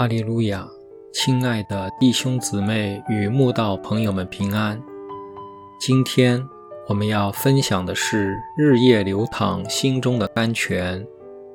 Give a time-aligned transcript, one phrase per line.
[0.00, 0.66] 哈利路亚！
[1.12, 4.82] 亲爱的弟兄姊妹与慕道朋友们平安。
[5.78, 6.42] 今天
[6.88, 11.04] 我们要分享的是《日夜流淌心中的甘泉》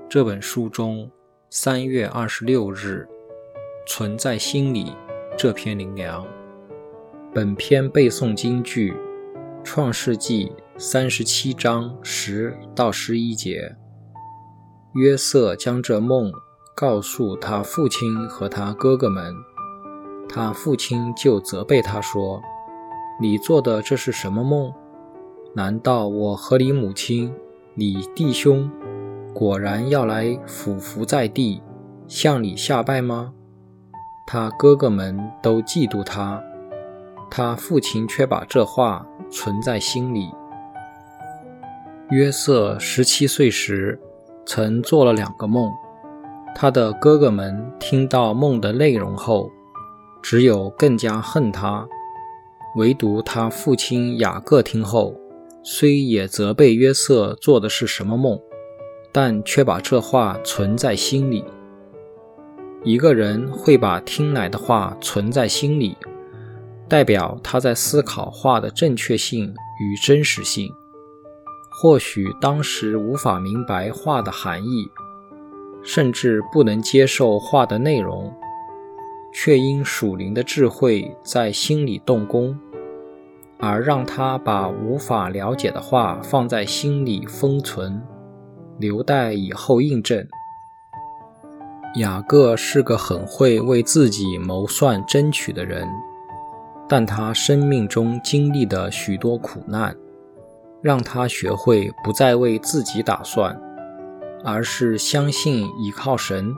[0.07, 1.09] 这本书中
[1.49, 3.07] 三月二十六日
[3.89, 4.93] “存在心里”
[5.35, 6.23] 这篇灵粮。
[7.33, 8.91] 本篇背诵金句：
[9.63, 13.75] 《创世纪》三十七章十到十一节。
[14.93, 16.31] 约瑟将这梦。
[16.75, 19.33] 告诉他父亲和他哥哥们，
[20.27, 22.41] 他父亲就责备他说
[23.17, 24.73] ：“你做的这是什么梦？
[25.53, 27.33] 难道我和你母亲、
[27.75, 28.69] 你弟兄
[29.33, 31.63] 果然要来俯伏在地，
[32.09, 33.31] 向你下拜吗？”
[34.27, 36.43] 他哥哥们都嫉妒他，
[37.31, 40.29] 他父亲却把这话存在心里。
[42.09, 43.97] 约瑟十七岁时，
[44.45, 45.71] 曾做了两个梦。
[46.57, 49.51] 他的哥哥们听到梦的内容后，
[50.23, 51.85] 只有更加恨他；
[52.77, 55.13] 唯独他父亲雅各听后，
[55.61, 58.39] 虽也责备约瑟做的是什么梦，
[59.11, 61.43] 但却把这话存在心里。
[62.85, 65.97] 一个人会把听来的话存在心里，
[66.87, 70.71] 代表他在思考话的正确性与真实性。
[71.81, 74.87] 或许当时无法明白话的含义。
[75.85, 78.33] 甚至不能接受话的内容，
[79.31, 82.57] 却因属灵的智慧在心里动工，
[83.59, 88.01] 而让他把无法了解的话放在心里封存，
[88.79, 90.27] 留待以后印证。
[91.97, 95.87] 雅各是个很会为自己谋算、争取的人，
[96.89, 99.95] 但他生命中经历的许多苦难，
[100.81, 103.57] 让他学会不再为自己打算。
[104.45, 106.55] 而是相信依靠神，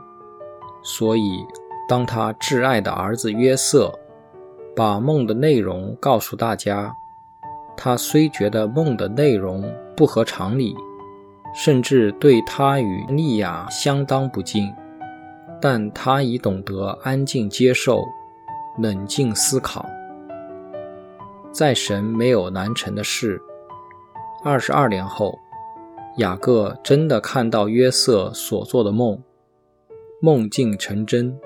[0.82, 1.42] 所以
[1.88, 3.90] 当他挚爱的儿子约瑟
[4.76, 6.94] 把梦的内容告诉大家，
[7.78, 10.76] 他虽觉得梦的内容不合常理，
[11.54, 14.70] 甚至对他与利亚相当不敬，
[15.58, 18.04] 但他已懂得安静接受，
[18.76, 19.86] 冷静思考。
[21.50, 23.40] 在神没有难成的事。
[24.44, 25.38] 二十二年后。
[26.18, 29.22] 雅各真的看到约瑟所做的梦，
[30.20, 31.38] 梦境成真。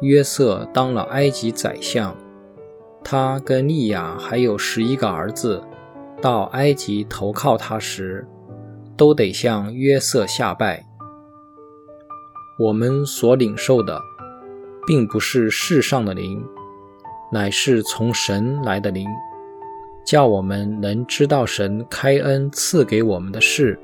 [0.00, 2.16] 约瑟当了埃及宰相，
[3.02, 5.62] 他跟利亚还有十一个儿子，
[6.22, 8.26] 到埃及投靠他时，
[8.96, 10.86] 都得向约瑟下拜。
[12.60, 14.00] 我们所领受的，
[14.86, 16.44] 并不是世上的灵，
[17.32, 19.08] 乃是从神来的灵。
[20.04, 23.78] 叫我们能知道神开恩赐给我们的事，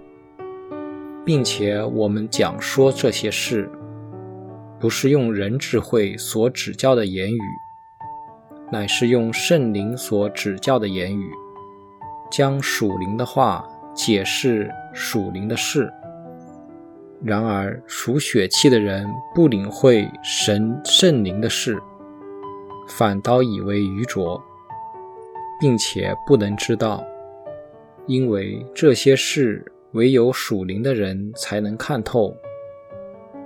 [1.25, 3.71] 并且我们讲说这些事，
[4.81, 7.41] 不是用人智慧所指教的言语，
[8.73, 11.31] 乃是用圣灵所指教的言语，
[12.31, 15.93] 将属灵的话解释属灵的事。
[17.23, 21.79] 然而属血气的人不领会神圣灵的事，
[22.89, 24.43] 反倒以为愚拙。
[25.61, 27.05] 并且不能知道，
[28.07, 32.35] 因为这些事唯有属灵的人才能看透。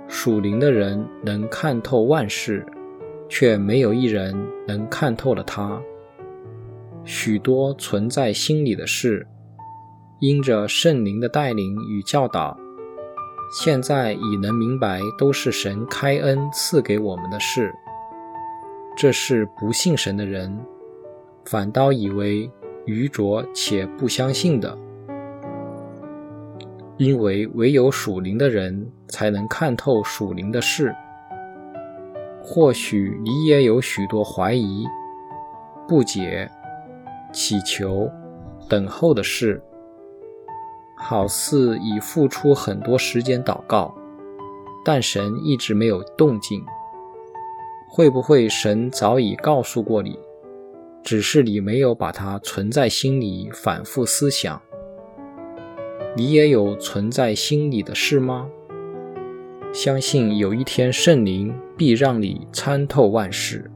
[0.07, 2.65] 属灵的人能看透万事，
[3.29, 4.35] 却没有一人
[4.67, 5.81] 能看透了他。
[7.05, 9.25] 许多存在心里的事，
[10.19, 12.57] 因着圣灵的带领与教导，
[13.57, 17.73] 现在已能明白，都是神开恩赐给我们的事。
[18.97, 20.59] 这是不信神的人。
[21.45, 22.49] 反倒以为
[22.85, 24.77] 愚拙且不相信的，
[26.97, 30.93] 因为唯有属灵的人才能看透属灵的事。
[32.43, 34.85] 或许你也有许多怀疑、
[35.87, 36.49] 不解、
[37.31, 38.09] 祈求、
[38.67, 39.61] 等候的事，
[40.97, 43.93] 好似已付出很多时间祷告，
[44.83, 46.63] 但神一直没有动静。
[47.87, 50.17] 会不会神早已告诉过你？
[51.11, 54.61] 只是你没有把它存在心里，反复思想。
[56.15, 58.47] 你也有存在心里的事吗？
[59.73, 63.69] 相信有一天圣灵必让你参透万事。